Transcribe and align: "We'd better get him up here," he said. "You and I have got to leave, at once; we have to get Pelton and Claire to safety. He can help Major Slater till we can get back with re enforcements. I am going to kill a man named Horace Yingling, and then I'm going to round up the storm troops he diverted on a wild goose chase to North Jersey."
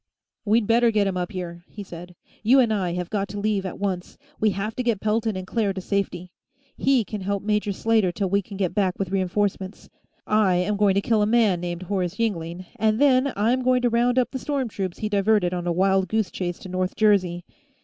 "We'd 0.45 0.65
better 0.65 0.89
get 0.89 1.05
him 1.05 1.15
up 1.15 1.31
here," 1.31 1.63
he 1.67 1.83
said. 1.83 2.15
"You 2.41 2.59
and 2.59 2.73
I 2.73 2.93
have 2.93 3.11
got 3.11 3.27
to 3.27 3.39
leave, 3.39 3.67
at 3.67 3.77
once; 3.77 4.17
we 4.39 4.49
have 4.49 4.75
to 4.77 4.81
get 4.81 4.99
Pelton 4.99 5.37
and 5.37 5.45
Claire 5.45 5.73
to 5.73 5.79
safety. 5.79 6.31
He 6.75 7.03
can 7.05 7.21
help 7.21 7.43
Major 7.43 7.71
Slater 7.71 8.11
till 8.11 8.27
we 8.27 8.41
can 8.41 8.57
get 8.57 8.73
back 8.73 8.97
with 8.97 9.11
re 9.11 9.21
enforcements. 9.21 9.89
I 10.25 10.55
am 10.55 10.75
going 10.75 10.95
to 10.95 11.01
kill 11.01 11.21
a 11.21 11.27
man 11.27 11.61
named 11.61 11.83
Horace 11.83 12.15
Yingling, 12.17 12.65
and 12.77 12.99
then 12.99 13.31
I'm 13.35 13.61
going 13.61 13.83
to 13.83 13.91
round 13.91 14.17
up 14.17 14.31
the 14.31 14.39
storm 14.39 14.69
troops 14.69 14.97
he 14.97 15.07
diverted 15.09 15.53
on 15.53 15.67
a 15.67 15.71
wild 15.71 16.07
goose 16.07 16.31
chase 16.31 16.57
to 16.61 16.69
North 16.69 16.95
Jersey." 16.95 17.45